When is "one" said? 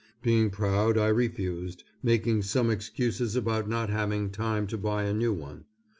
5.31-5.65